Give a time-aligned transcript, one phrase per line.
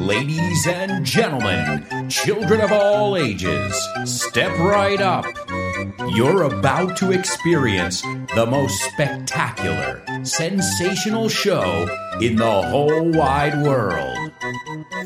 [0.00, 3.74] Ladies and gentlemen, children of all ages,
[4.04, 5.24] step right up.
[6.08, 8.02] You're about to experience
[8.34, 11.86] the most spectacular, sensational show
[12.20, 14.16] in the whole wide world.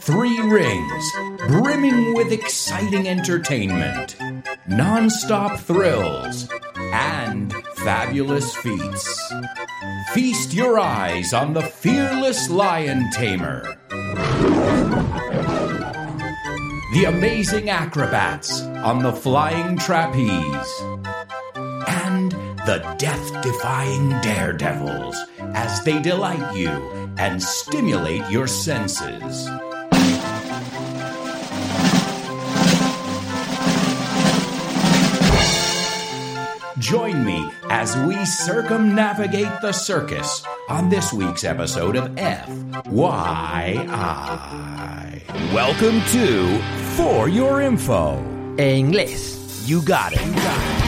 [0.01, 1.13] Three rings,
[1.49, 4.17] brimming with exciting entertainment,
[4.67, 9.33] non-stop thrills, and fabulous feats.
[10.13, 13.77] Feast your eyes on the fearless lion tamer.
[16.93, 20.83] The amazing acrobats on the flying trapeze.
[21.55, 22.33] And
[22.67, 25.17] the death defying daredevils
[25.55, 26.69] as they delight you
[27.17, 29.49] and stimulate your senses.
[36.79, 42.83] Join me as we circumnavigate the circus on this week's episode of FYI.
[45.55, 48.19] Welcome to For Your Info.
[48.59, 49.67] En inglés.
[49.67, 50.21] You got it.
[50.21, 50.83] You got it.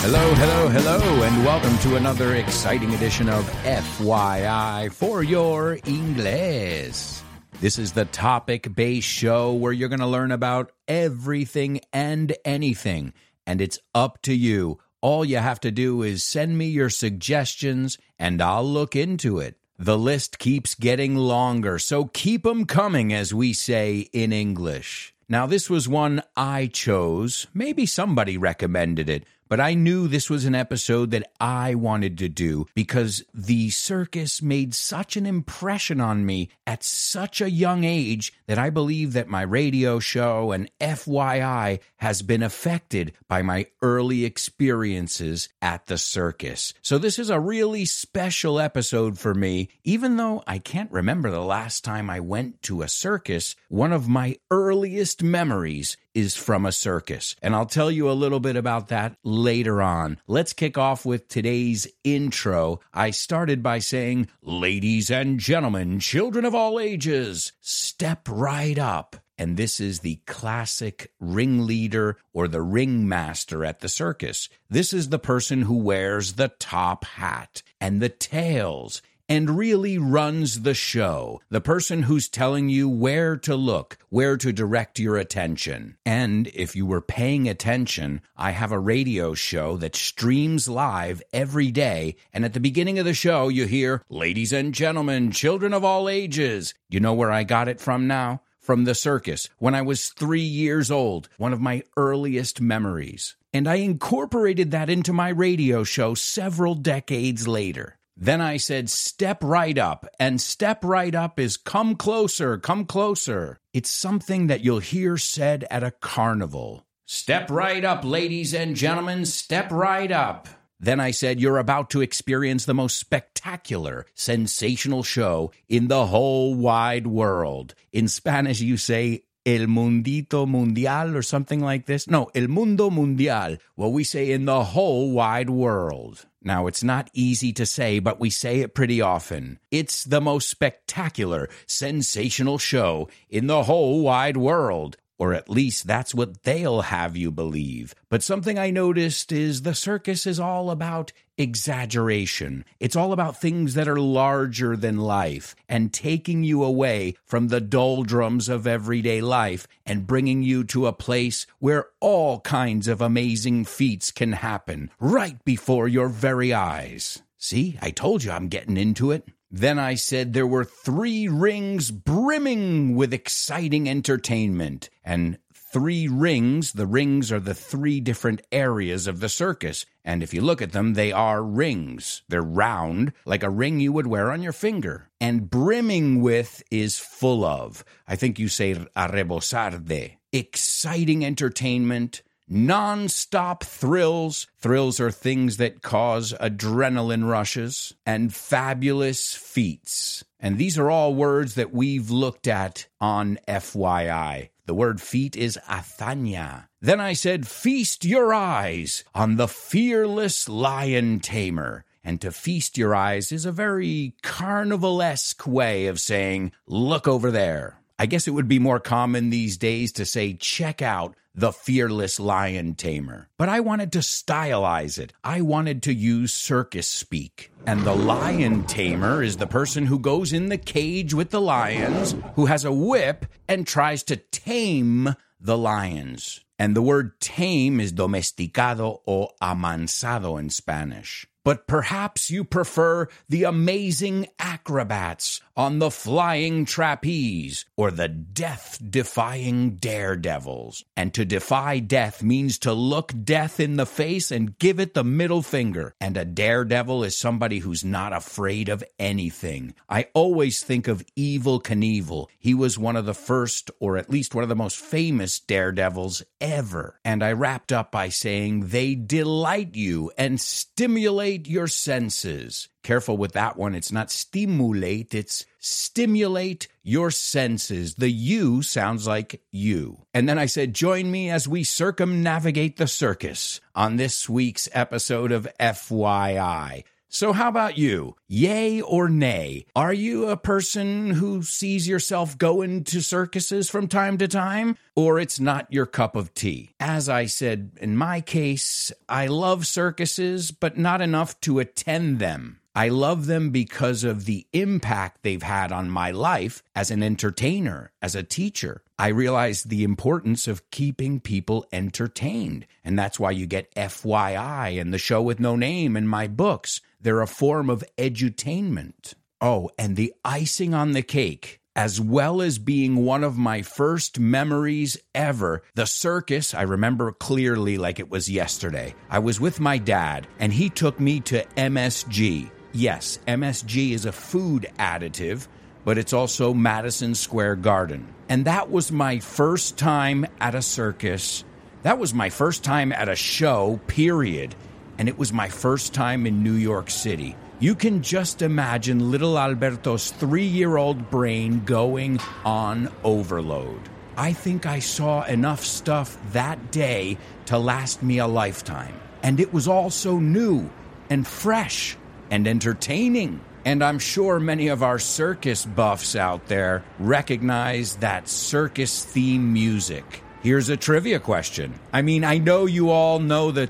[0.00, 7.21] Hello, hello, hello, and welcome to another exciting edition of FYI for your English.
[7.62, 13.12] This is the topic based show where you're going to learn about everything and anything,
[13.46, 14.80] and it's up to you.
[15.00, 19.58] All you have to do is send me your suggestions, and I'll look into it.
[19.78, 25.14] The list keeps getting longer, so keep 'em coming, as we say in English.
[25.28, 27.46] Now, this was one I chose.
[27.54, 32.30] Maybe somebody recommended it, but I knew this was an episode that I wanted to
[32.30, 38.32] do because the circus made such an impression on me at such a young age
[38.46, 44.24] that I believe that my radio show and FYI has been affected by my early
[44.24, 46.74] experiences at the circus.
[46.82, 49.68] So this is a really special episode for me.
[49.84, 54.08] Even though I can't remember the last time I went to a circus, one of
[54.08, 57.36] my earliest memories is from a circus.
[57.40, 60.18] And I'll tell you a little bit about that later on.
[60.26, 62.80] Let's kick off with today's intro.
[62.92, 69.21] I started by saying, Ladies and gentlemen, children of all ages, step right up.
[69.38, 74.48] And this is the classic ringleader or the ringmaster at the circus.
[74.68, 80.60] This is the person who wears the top hat and the tails and really runs
[80.60, 81.40] the show.
[81.48, 85.96] The person who's telling you where to look, where to direct your attention.
[86.04, 91.70] And if you were paying attention, I have a radio show that streams live every
[91.70, 92.16] day.
[92.34, 96.10] And at the beginning of the show, you hear, Ladies and gentlemen, children of all
[96.10, 96.74] ages.
[96.90, 98.42] You know where I got it from now?
[98.62, 103.34] From the circus when I was three years old, one of my earliest memories.
[103.52, 107.98] And I incorporated that into my radio show several decades later.
[108.16, 110.06] Then I said, step right up.
[110.20, 113.58] And step right up is come closer, come closer.
[113.72, 116.86] It's something that you'll hear said at a carnival.
[117.04, 120.48] Step right up, ladies and gentlemen, step right up.
[120.82, 126.54] Then I said, You're about to experience the most spectacular, sensational show in the whole
[126.54, 127.76] wide world.
[127.92, 132.08] In Spanish, you say, El Mundito Mundial or something like this.
[132.08, 133.58] No, El Mundo Mundial.
[133.76, 136.26] Well, we say in the whole wide world.
[136.42, 139.60] Now, it's not easy to say, but we say it pretty often.
[139.70, 144.96] It's the most spectacular, sensational show in the whole wide world.
[145.22, 147.94] Or at least that's what they'll have you believe.
[148.08, 152.64] But something I noticed is the circus is all about exaggeration.
[152.80, 157.60] It's all about things that are larger than life and taking you away from the
[157.60, 163.64] doldrums of everyday life and bringing you to a place where all kinds of amazing
[163.64, 167.22] feats can happen right before your very eyes.
[167.38, 169.28] See, I told you I'm getting into it.
[169.54, 174.88] Then I said there were three rings brimming with exciting entertainment.
[175.04, 179.84] And three rings, the rings are the three different areas of the circus.
[180.06, 182.22] And if you look at them, they are rings.
[182.30, 185.10] They're round, like a ring you would wear on your finger.
[185.20, 187.84] And brimming with is full of.
[188.08, 190.18] I think you say a de.
[190.32, 194.46] Exciting entertainment non-stop thrills.
[194.58, 200.24] Thrills are things that cause adrenaline rushes and fabulous feats.
[200.38, 204.50] And these are all words that we've looked at on FYI.
[204.66, 206.68] The word feat is hazaña.
[206.80, 211.84] Then I said, Feast your eyes on the fearless lion tamer.
[212.04, 217.81] And to feast your eyes is a very carnivalesque way of saying, Look over there.
[218.02, 222.18] I guess it would be more common these days to say, check out the fearless
[222.18, 223.28] lion tamer.
[223.38, 225.12] But I wanted to stylize it.
[225.22, 227.52] I wanted to use circus speak.
[227.64, 232.16] And the lion tamer is the person who goes in the cage with the lions,
[232.34, 236.40] who has a whip and tries to tame the lions.
[236.58, 243.44] And the word tame is domesticado o amansado in Spanish but perhaps you prefer the
[243.44, 250.84] amazing acrobats on the flying trapeze or the death defying daredevils.
[250.96, 255.04] And to defy death means to look death in the face and give it the
[255.04, 255.94] middle finger.
[256.00, 259.74] And a daredevil is somebody who's not afraid of anything.
[259.88, 262.28] I always think of Evel Knievel.
[262.38, 266.22] He was one of the first, or at least one of the most famous daredevils
[266.40, 266.98] ever.
[267.04, 272.68] And I wrapped up by saying they delight you and stimulate your senses.
[272.82, 273.74] Careful with that one.
[273.74, 277.94] It's not stimulate, it's stimulate your senses.
[277.94, 280.04] The you sounds like you.
[280.12, 285.32] And then I said, join me as we circumnavigate the circus on this week's episode
[285.32, 286.84] of FYI.
[287.14, 288.16] So, how about you?
[288.26, 289.66] Yay or nay?
[289.76, 294.78] Are you a person who sees yourself going to circuses from time to time?
[294.96, 296.74] Or it's not your cup of tea?
[296.80, 302.60] As I said, in my case, I love circuses, but not enough to attend them.
[302.74, 307.92] I love them because of the impact they've had on my life as an entertainer,
[308.00, 308.82] as a teacher.
[308.98, 312.66] I realized the importance of keeping people entertained.
[312.82, 316.80] And that's why you get FYI and the show with no name in my books.
[317.02, 319.14] They're a form of edutainment.
[319.40, 324.18] Oh, and the icing on the cake as well as being one of my first
[324.18, 325.62] memories ever.
[325.74, 328.94] The circus, I remember clearly like it was yesterday.
[329.08, 332.50] I was with my dad, and he took me to MSG.
[332.72, 335.46] Yes, MSG is a food additive,
[335.84, 338.06] but it's also Madison Square Garden.
[338.28, 341.44] And that was my first time at a circus.
[341.82, 344.54] That was my first time at a show, period.
[345.02, 347.34] And it was my first time in New York City.
[347.58, 353.80] You can just imagine little Alberto's three year old brain going on overload.
[354.16, 358.94] I think I saw enough stuff that day to last me a lifetime.
[359.24, 360.70] And it was all so new
[361.10, 361.96] and fresh
[362.30, 363.40] and entertaining.
[363.64, 370.22] And I'm sure many of our circus buffs out there recognize that circus theme music.
[370.42, 371.78] Here's a trivia question.
[371.92, 373.68] I mean, I know you all know the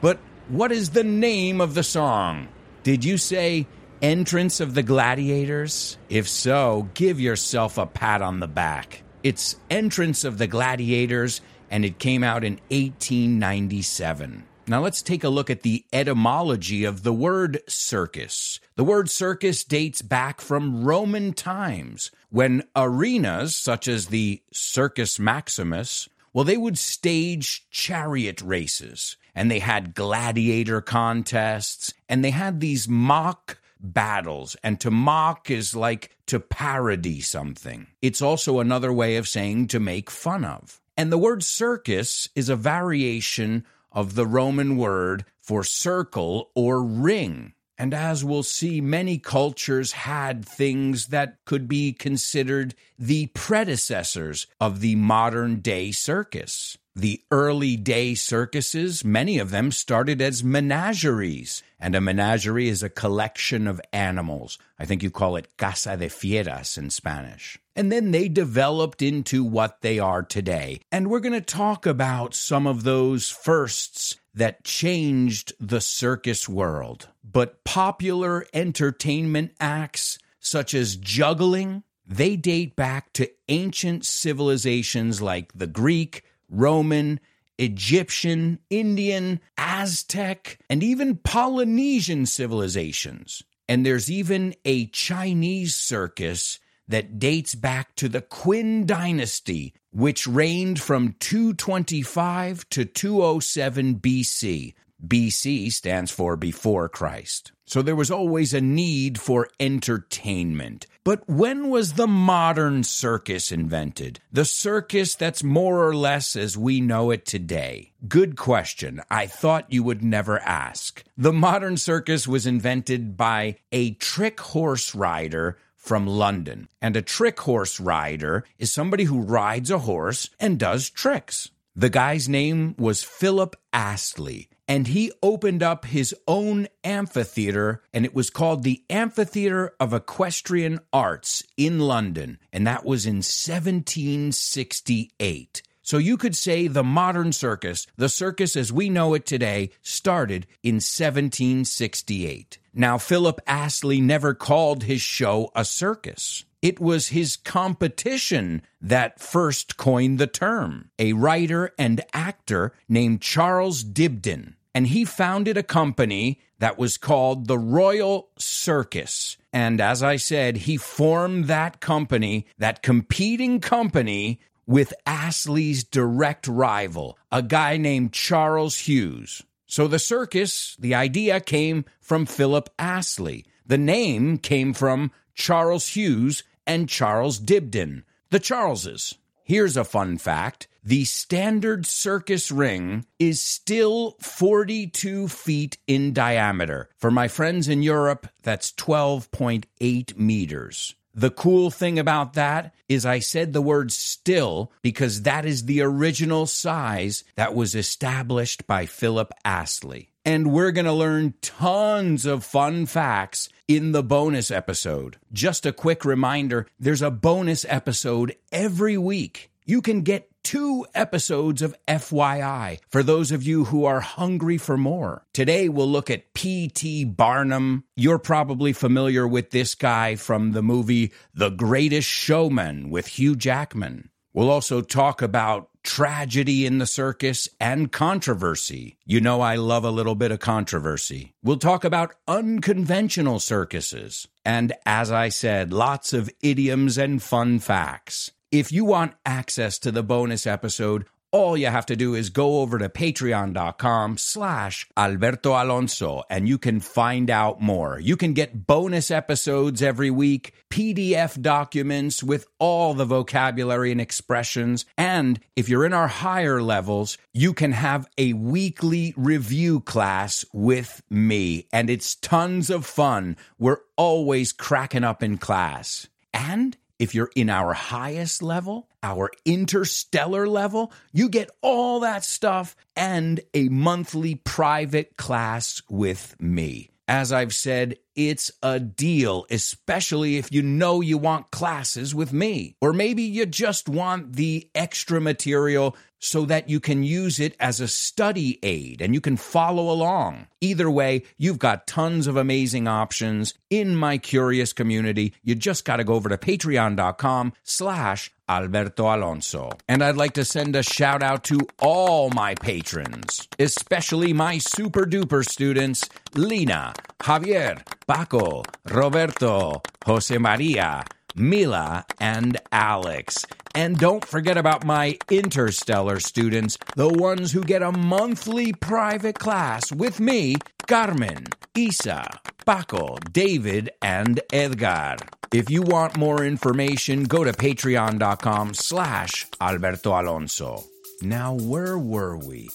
[0.00, 0.18] but
[0.48, 2.48] what is the name of the song?
[2.82, 3.66] Did you say
[4.00, 5.98] Entrance of the Gladiators?
[6.08, 9.02] If so, give yourself a pat on the back.
[9.22, 14.44] It's Entrance of the Gladiators, and it came out in 1897.
[14.68, 18.60] Now let's take a look at the etymology of the word circus.
[18.76, 26.08] The word circus dates back from Roman times when arenas such as the Circus Maximus,
[26.32, 32.88] well, they would stage chariot races and they had gladiator contests and they had these
[32.88, 34.56] mock battles.
[34.62, 37.88] And to mock is like to parody something.
[38.00, 40.80] It's also another way of saying to make fun of.
[40.96, 47.52] And the word circus is a variation of the Roman word for circle or ring.
[47.78, 54.80] And as we'll see, many cultures had things that could be considered the predecessors of
[54.80, 56.78] the modern day circus.
[56.94, 61.62] The early day circuses, many of them started as menageries.
[61.80, 64.58] And a menagerie is a collection of animals.
[64.78, 67.58] I think you call it casa de fieras in Spanish.
[67.74, 70.80] And then they developed into what they are today.
[70.92, 77.08] And we're going to talk about some of those firsts that changed the circus world.
[77.24, 85.66] But popular entertainment acts such as juggling, they date back to ancient civilizations like the
[85.66, 87.18] Greek, Roman,
[87.58, 93.42] Egyptian, Indian, Aztec, and even Polynesian civilizations.
[93.68, 100.80] And there's even a Chinese circus that dates back to the Qin dynasty, which reigned
[100.80, 104.74] from 225 to 207 BC.
[105.06, 107.52] BC stands for before Christ.
[107.66, 110.86] So there was always a need for entertainment.
[111.04, 114.20] But when was the modern circus invented?
[114.30, 117.92] The circus that's more or less as we know it today?
[118.06, 119.00] Good question.
[119.10, 121.02] I thought you would never ask.
[121.16, 126.68] The modern circus was invented by a trick horse rider from London.
[126.80, 131.50] And a trick horse rider is somebody who rides a horse and does tricks.
[131.74, 138.14] The guy's name was Philip Astley, and he opened up his own amphitheater, and it
[138.14, 145.62] was called the Amphitheater of Equestrian Arts in London, and that was in 1768.
[145.82, 150.46] So you could say the modern circus, the circus as we know it today, started
[150.62, 152.56] in 1768.
[152.72, 156.46] Now, Philip Astley never called his show a circus.
[156.62, 163.84] It was his competition that first coined the term, a writer and actor named Charles
[163.84, 164.54] Dibdin.
[164.74, 169.36] And he founded a company that was called the Royal Circus.
[169.52, 177.18] And as I said, he formed that company, that competing company, with Astley's direct rival,
[177.30, 179.42] a guy named Charles Hughes.
[179.66, 183.44] So the circus, the idea came from Philip Astley.
[183.66, 189.14] The name came from Charles Hughes and Charles Dibdin, the Charleses.
[189.44, 196.88] Here's a fun fact the standard circus ring is still 42 feet in diameter.
[196.98, 200.94] For my friends in Europe, that's 12.8 meters.
[201.14, 205.82] The cool thing about that is I said the word still because that is the
[205.82, 210.10] original size that was established by Philip Astley.
[210.24, 215.18] And we're going to learn tons of fun facts in the bonus episode.
[215.32, 219.50] Just a quick reminder there's a bonus episode every week.
[219.64, 224.76] You can get two episodes of FYI for those of you who are hungry for
[224.76, 225.24] more.
[225.32, 227.04] Today we'll look at P.T.
[227.04, 227.84] Barnum.
[227.96, 234.10] You're probably familiar with this guy from the movie The Greatest Showman with Hugh Jackman.
[234.34, 238.96] We'll also talk about tragedy in the circus and controversy.
[239.04, 241.34] You know, I love a little bit of controversy.
[241.42, 244.28] We'll talk about unconventional circuses.
[244.44, 248.30] And as I said, lots of idioms and fun facts.
[248.52, 252.60] If you want access to the bonus episode, all you have to do is go
[252.60, 257.98] over to patreon.com slash alberto alonso and you can find out more.
[257.98, 264.84] You can get bonus episodes every week pdf documents with all the vocabulary and expressions
[264.98, 271.02] and if you're in our higher levels you can have a weekly review class with
[271.08, 273.34] me and it's tons of fun.
[273.58, 276.06] We're always cracking up in class.
[276.34, 282.76] And if you're in our highest level, our interstellar level, you get all that stuff
[282.94, 286.90] and a monthly private class with me.
[287.08, 292.76] As I've said, it's a deal, especially if you know you want classes with me.
[292.80, 297.80] Or maybe you just want the extra material so that you can use it as
[297.80, 300.46] a study aid and you can follow along.
[300.60, 305.34] Either way, you've got tons of amazing options in my curious community.
[305.42, 309.70] You just got to go over to patreon.com slash Alberto Alonso.
[309.88, 315.04] And I'd like to send a shout out to all my patrons, especially my super
[315.04, 323.44] duper students, Lina, Javier, Paco, Roberto, Jose Maria, Mila, and Alex.
[323.74, 329.90] And don't forget about my interstellar students, the ones who get a monthly private class
[329.90, 332.26] with me, Carmen, Isa,
[332.66, 335.16] Paco, David, and Edgar.
[335.52, 340.84] If you want more information, go to patreon.com slash Alberto Alonso.
[341.22, 342.68] Now, where were we?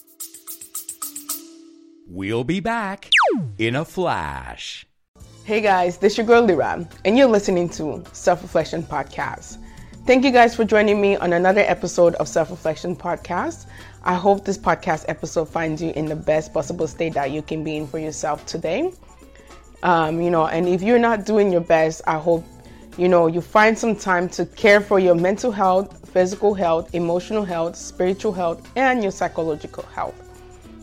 [2.08, 3.12] We'll be back
[3.58, 4.86] in a flash.
[5.44, 9.58] Hey guys, this is your girl Lira, and you're listening to Self Reflection Podcast.
[10.08, 13.66] Thank you guys for joining me on another episode of Self Reflection Podcast.
[14.06, 17.62] I hope this podcast episode finds you in the best possible state that you can
[17.62, 18.94] be in for yourself today.
[19.84, 22.46] Um, you know, and if you're not doing your best, I hope
[22.98, 27.44] you know you find some time to care for your mental health, physical health, emotional
[27.44, 30.16] health, spiritual health, and your psychological health.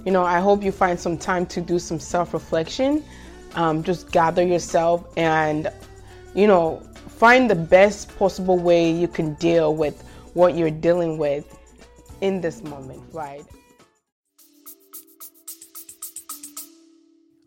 [0.04, 3.02] You know, I hope you find some time to do some self reflection.
[3.54, 5.72] Um, just gather yourself and,
[6.34, 6.82] you know,
[7.16, 10.02] find the best possible way you can deal with
[10.34, 11.46] what you're dealing with
[12.20, 13.44] in this moment, right?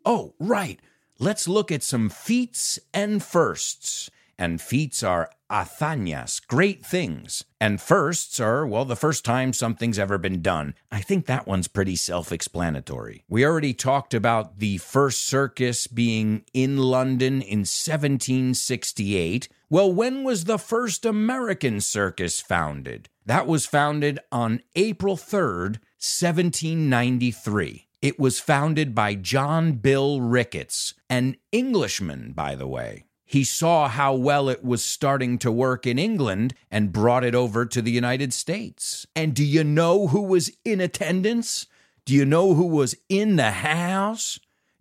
[0.05, 0.79] Oh, right.
[1.19, 4.09] Let's look at some feats and firsts.
[4.39, 7.43] And feats are hazañas, great things.
[7.59, 10.75] And firsts are, well, the first time something's ever been done.
[10.91, 13.23] I think that one's pretty self explanatory.
[13.27, 19.49] We already talked about the first circus being in London in 1768.
[19.69, 23.09] Well, when was the first American circus founded?
[23.25, 27.87] That was founded on April 3rd, 1793.
[28.01, 33.06] It was founded by John Bill Ricketts, an Englishman, by the way.
[33.29, 37.65] He saw how well it was starting to work in England and brought it over
[37.65, 39.05] to the United States.
[39.17, 41.65] And do you know who was in attendance?
[42.05, 44.39] Do you know who was in the house?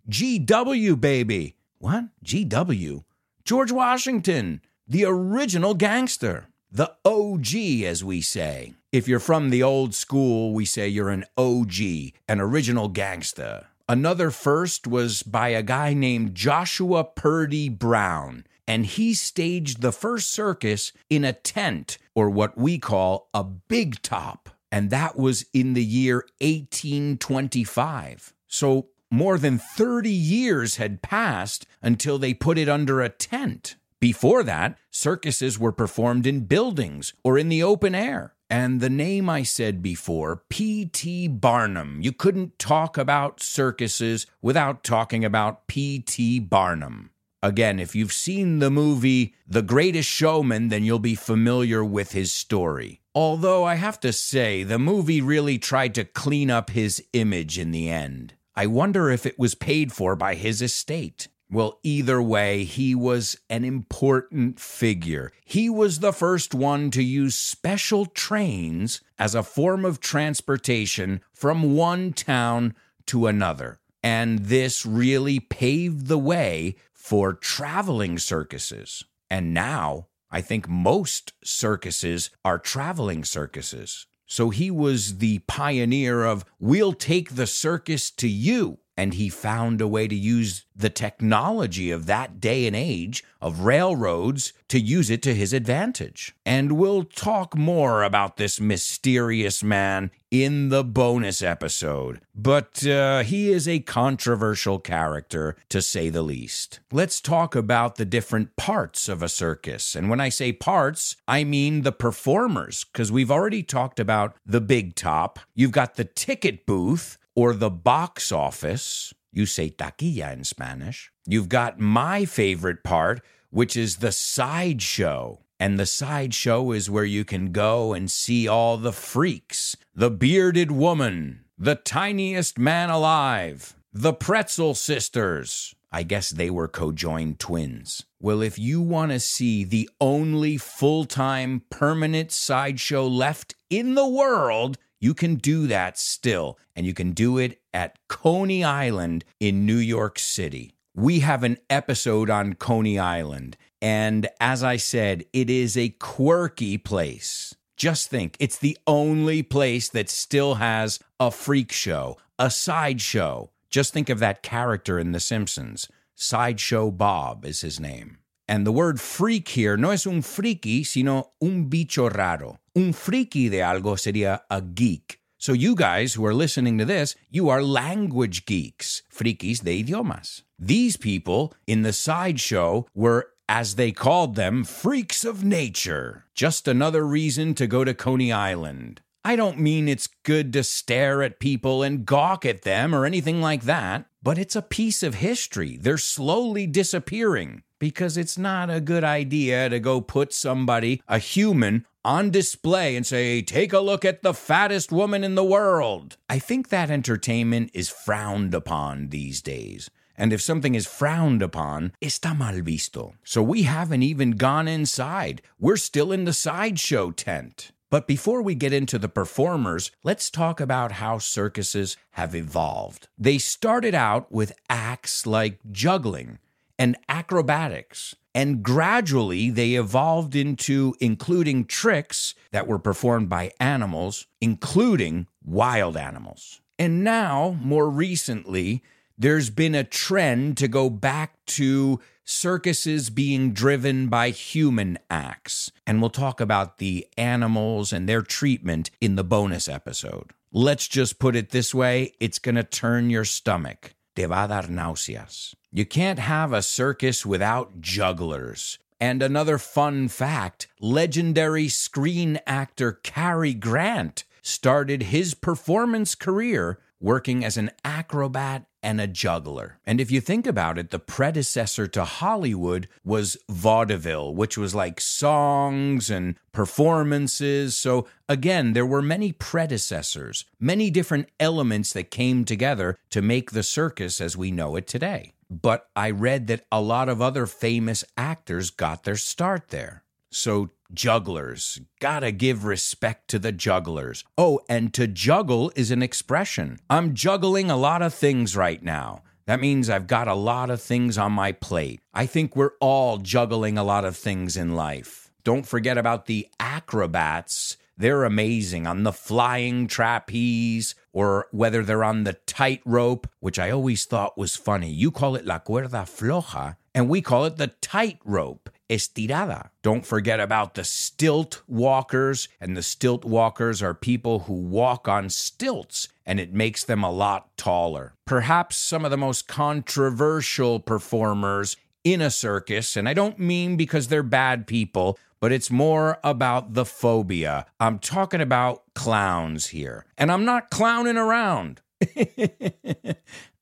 [0.09, 1.57] GW, baby.
[1.79, 2.05] What?
[2.23, 3.03] GW?
[3.43, 8.73] George Washington, the original gangster, the OG, as we say.
[8.93, 11.81] If you're from the old school, we say you're an OG,
[12.29, 13.67] an original gangster.
[13.89, 20.29] Another first was by a guy named Joshua Purdy Brown, and he staged the first
[20.29, 24.49] circus in a tent, or what we call a big top.
[24.69, 28.33] And that was in the year 1825.
[28.49, 33.77] So more than 30 years had passed until they put it under a tent.
[34.01, 38.33] Before that, circuses were performed in buildings or in the open air.
[38.49, 41.27] And the name I said before, P.T.
[41.27, 41.99] Barnum.
[42.01, 46.39] You couldn't talk about circuses without talking about P.T.
[46.39, 47.09] Barnum.
[47.43, 52.31] Again, if you've seen the movie The Greatest Showman, then you'll be familiar with his
[52.31, 53.01] story.
[53.13, 57.71] Although I have to say, the movie really tried to clean up his image in
[57.71, 58.33] the end.
[58.55, 61.27] I wonder if it was paid for by his estate.
[61.49, 65.31] Well, either way, he was an important figure.
[65.45, 71.75] He was the first one to use special trains as a form of transportation from
[71.75, 72.75] one town
[73.07, 73.79] to another.
[74.03, 79.05] And this really paved the way for traveling circuses.
[79.29, 84.05] And now, I think most circuses are traveling circuses.
[84.25, 89.79] So he was the pioneer of, we'll take the circus to you and he found
[89.79, 95.09] a way to use the technology of that day and age of railroads to use
[95.09, 96.35] it to his advantage.
[96.45, 103.49] And we'll talk more about this mysterious man in the bonus episode, but uh, he
[103.51, 106.79] is a controversial character to say the least.
[106.91, 109.95] Let's talk about the different parts of a circus.
[109.95, 114.61] And when I say parts, I mean the performers, because we've already talked about the
[114.61, 115.39] big top.
[115.55, 119.13] You've got the ticket booth, or the box office.
[119.31, 121.11] You say taquilla in Spanish.
[121.27, 123.21] You've got my favorite part,
[123.51, 125.39] which is the sideshow.
[125.59, 130.71] And the sideshow is where you can go and see all the freaks the bearded
[130.71, 135.75] woman, the tiniest man alive, the pretzel sisters.
[135.91, 138.05] I guess they were cojoined twins.
[138.19, 144.07] Well, if you want to see the only full time permanent sideshow left in the
[144.07, 149.65] world, you can do that still, and you can do it at Coney Island in
[149.65, 150.73] New York City.
[150.95, 156.77] We have an episode on Coney Island, and as I said, it is a quirky
[156.77, 157.53] place.
[157.75, 163.51] Just think, it's the only place that still has a freak show, a sideshow.
[163.69, 165.87] Just think of that character in The Simpsons.
[166.15, 168.17] Sideshow Bob is his name.
[168.47, 172.57] And the word freak here no es un friki, sino un bicho raro.
[172.77, 175.19] Un friki de algo sería a geek.
[175.39, 180.43] So you guys who are listening to this, you are language geeks, frikis de idiomas.
[180.59, 186.25] These people in the sideshow were as they called them, freaks of nature.
[186.35, 189.01] Just another reason to go to Coney Island.
[189.25, 193.41] I don't mean it's good to stare at people and gawk at them or anything
[193.41, 195.77] like that, but it's a piece of history.
[195.77, 201.85] They're slowly disappearing because it's not a good idea to go put somebody, a human,
[202.03, 206.17] on display and say, Take a look at the fattest woman in the world.
[206.29, 209.89] I think that entertainment is frowned upon these days.
[210.15, 213.13] And if something is frowned upon, está mal visto.
[213.23, 215.41] So we haven't even gone inside.
[215.59, 217.71] We're still in the sideshow tent.
[217.89, 223.07] But before we get into the performers, let's talk about how circuses have evolved.
[223.17, 226.39] They started out with acts like juggling
[226.77, 228.15] and acrobatics.
[228.35, 236.61] And gradually, they evolved into including tricks that were performed by animals, including wild animals.
[236.77, 238.83] And now, more recently,
[239.17, 245.71] there's been a trend to go back to circuses being driven by human acts.
[245.87, 250.33] And we'll talk about the animals and their treatment in the bonus episode.
[250.51, 253.95] Let's just put it this way it's going to turn your stomach.
[254.15, 255.55] Te va a dar náuseas.
[255.71, 258.79] You can't have a circus without jugglers.
[258.99, 267.57] And another fun fact legendary screen actor Cary Grant started his performance career working as
[267.57, 269.79] an acrobat and a juggler.
[269.85, 275.01] And if you think about it, the predecessor to Hollywood was vaudeville, which was like
[275.01, 277.77] songs and performances.
[277.77, 283.63] So again, there were many predecessors, many different elements that came together to make the
[283.63, 285.33] circus as we know it today.
[285.49, 290.03] But I read that a lot of other famous actors got their start there.
[290.29, 294.23] So, jugglers, gotta give respect to the jugglers.
[294.37, 296.79] Oh, and to juggle is an expression.
[296.89, 299.23] I'm juggling a lot of things right now.
[299.45, 302.01] That means I've got a lot of things on my plate.
[302.13, 305.31] I think we're all juggling a lot of things in life.
[305.45, 307.77] Don't forget about the acrobats.
[307.97, 314.05] They're amazing on the flying trapeze or whether they're on the tightrope, which I always
[314.05, 314.91] thought was funny.
[314.91, 319.69] You call it la cuerda floja, and we call it the tightrope estirada.
[319.81, 325.29] Don't forget about the stilt walkers, and the stilt walkers are people who walk on
[325.29, 328.13] stilts, and it makes them a lot taller.
[328.25, 334.07] Perhaps some of the most controversial performers in a circus, and I don't mean because
[334.07, 337.65] they're bad people, but it's more about the phobia.
[337.79, 341.81] I'm talking about clowns here, and I'm not clowning around.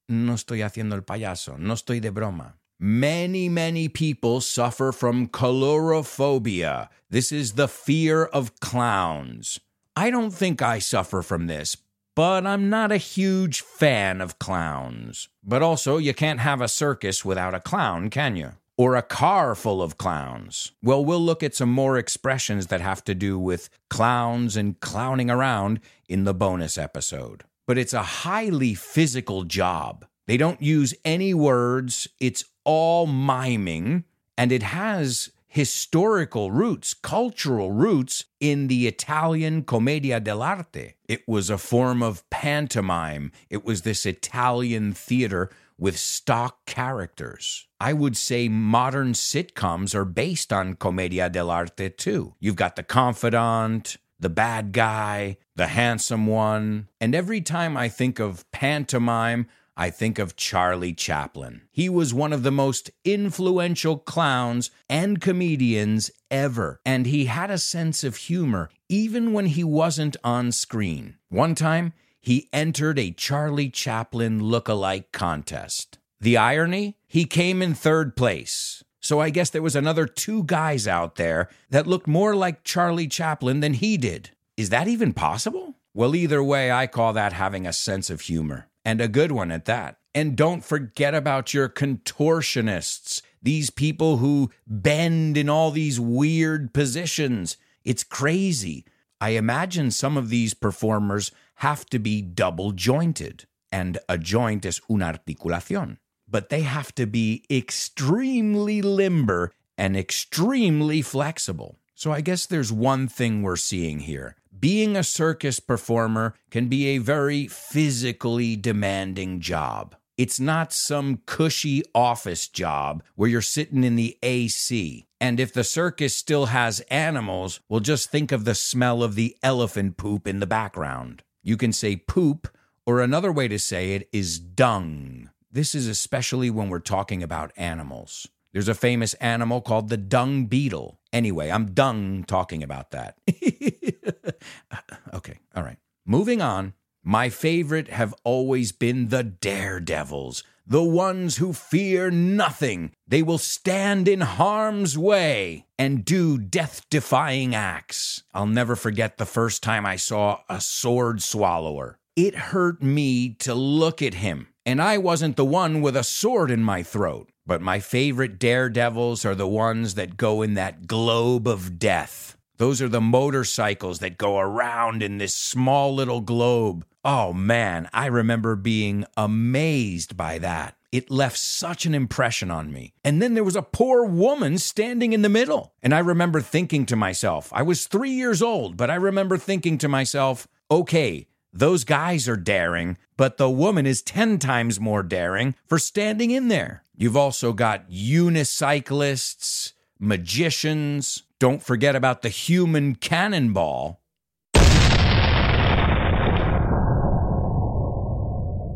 [0.09, 2.53] no estoy haciendo el payaso, no estoy de broma.
[2.79, 6.89] Many, many people suffer from coulrophobia.
[7.09, 9.59] This is the fear of clowns.
[9.95, 11.77] I don't think I suffer from this,
[12.15, 15.29] but I'm not a huge fan of clowns.
[15.41, 18.51] But also, you can't have a circus without a clown, can you?
[18.77, 20.73] Or a car full of clowns.
[20.83, 25.29] Well, we'll look at some more expressions that have to do with clowns and clowning
[25.29, 27.43] around in the bonus episode.
[27.67, 30.05] But it's a highly physical job.
[30.27, 34.03] They don't use any words, it's all miming,
[34.37, 40.95] and it has historical roots, cultural roots in the Italian commedia dell'arte.
[41.07, 47.67] It was a form of pantomime, it was this Italian theater with stock characters.
[47.79, 52.35] I would say modern sitcoms are based on commedia dell'arte too.
[52.39, 58.19] You've got the confidant, the bad guy, the handsome one, and every time I think
[58.19, 61.63] of pantomime, I think of Charlie Chaplin.
[61.69, 67.57] He was one of the most influential clowns and comedians ever, and he had a
[67.57, 71.17] sense of humor even when he wasn't on screen.
[71.29, 71.91] One time,
[72.25, 75.99] he entered a Charlie Chaplin look-alike contest.
[76.19, 76.97] The irony?
[77.07, 78.83] He came in third place.
[78.99, 83.07] So I guess there was another two guys out there that looked more like Charlie
[83.07, 84.31] Chaplin than he did.
[84.57, 85.75] Is that even possible?
[85.93, 89.51] Well, either way, I call that having a sense of humor and a good one
[89.51, 89.97] at that.
[90.15, 97.57] And don't forget about your contortionists, these people who bend in all these weird positions.
[97.83, 98.83] It's crazy.
[99.25, 104.81] I imagine some of these performers have to be double jointed, and a joint is
[104.87, 105.97] una articulación.
[106.29, 111.79] But they have to be extremely limber and extremely flexible.
[111.95, 116.89] So I guess there's one thing we're seeing here being a circus performer can be
[116.89, 119.95] a very physically demanding job.
[120.17, 125.05] It's not some cushy office job where you're sitting in the AC.
[125.19, 129.35] And if the circus still has animals, well, just think of the smell of the
[129.43, 131.23] elephant poop in the background.
[131.43, 132.47] You can say poop,
[132.85, 135.31] or another way to say it is dung.
[135.51, 138.27] This is especially when we're talking about animals.
[138.53, 140.99] There's a famous animal called the dung beetle.
[141.11, 143.17] Anyway, I'm dung talking about that.
[145.13, 145.77] okay, all right.
[146.05, 146.73] Moving on.
[147.07, 152.93] My favorite have always been the daredevils, the ones who fear nothing.
[153.07, 158.23] They will stand in harm's way and do death defying acts.
[158.33, 161.99] I'll never forget the first time I saw a sword swallower.
[162.15, 166.49] It hurt me to look at him, and I wasn't the one with a sword
[166.49, 167.29] in my throat.
[167.45, 172.34] But my favorite daredevils are the ones that go in that globe of death.
[172.57, 176.85] Those are the motorcycles that go around in this small little globe.
[177.03, 180.77] Oh man, I remember being amazed by that.
[180.91, 182.93] It left such an impression on me.
[183.03, 185.73] And then there was a poor woman standing in the middle.
[185.83, 189.77] And I remember thinking to myself, I was three years old, but I remember thinking
[189.79, 195.55] to myself, okay, those guys are daring, but the woman is 10 times more daring
[195.67, 196.83] for standing in there.
[196.97, 199.73] You've also got unicyclists,
[200.05, 201.23] magicians.
[201.39, 204.01] Don't forget about the human cannonball.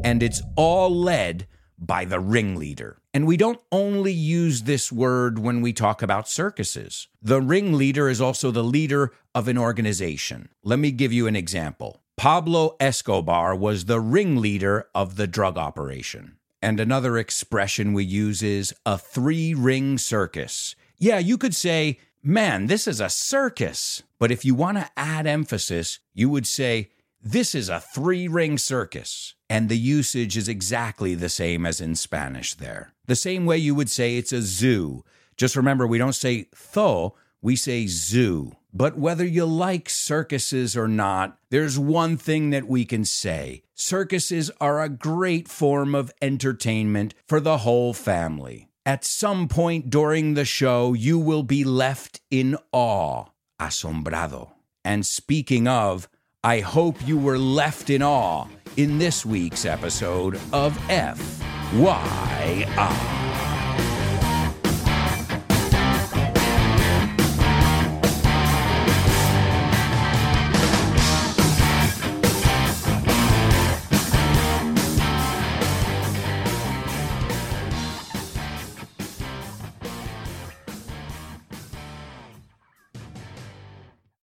[0.03, 2.97] And it's all led by the ringleader.
[3.13, 7.07] And we don't only use this word when we talk about circuses.
[7.21, 10.49] The ringleader is also the leader of an organization.
[10.63, 12.01] Let me give you an example.
[12.17, 16.37] Pablo Escobar was the ringleader of the drug operation.
[16.61, 20.75] And another expression we use is a three ring circus.
[20.99, 24.03] Yeah, you could say, man, this is a circus.
[24.19, 26.89] But if you want to add emphasis, you would say,
[27.21, 29.33] this is a three ring circus.
[29.49, 32.93] And the usage is exactly the same as in Spanish there.
[33.07, 35.03] the same way you would say it's a zoo.
[35.35, 38.51] Just remember, we don't say tho, we say zoo.
[38.71, 44.51] But whether you like circuses or not, there's one thing that we can say circuses
[44.62, 48.68] are a great form of entertainment for the whole family.
[48.89, 53.25] At some point during the show, you will be left in awe,
[53.62, 54.49] asombrado.
[54.84, 56.10] And speaking of,
[56.43, 58.47] I hope you were left in awe
[58.78, 63.28] in this week's episode of FYI.